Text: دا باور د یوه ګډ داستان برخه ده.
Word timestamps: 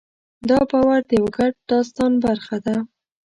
دا 0.49 0.59
باور 0.69 0.99
د 1.09 1.11
یوه 1.19 1.31
ګډ 1.37 1.53
داستان 1.69 2.11
برخه 2.25 2.57
ده. 2.65 2.75